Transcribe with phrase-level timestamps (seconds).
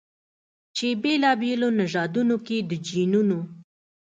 [0.75, 3.39] چې بېلابېلو نژادونو کې د جینونو